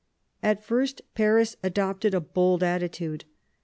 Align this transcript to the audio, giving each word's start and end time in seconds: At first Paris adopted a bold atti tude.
At 0.41 0.63
first 0.63 1.03
Paris 1.13 1.57
adopted 1.61 2.15
a 2.15 2.19
bold 2.21 2.63
atti 2.63 2.91
tude. 2.91 3.25